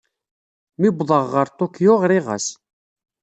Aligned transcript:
Mi 0.79 0.87
uwḍeɣ 0.91 1.23
ɣer 1.33 1.47
Tokyo, 1.59 1.93
ɣriɣ-as. 2.03 2.47